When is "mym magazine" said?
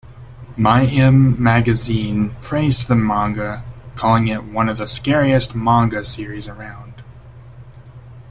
0.57-2.35